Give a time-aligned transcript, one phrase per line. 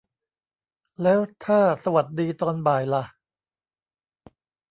[1.01, 3.03] แล้วถ้าสวัสดีตอนบ่ายล่ะ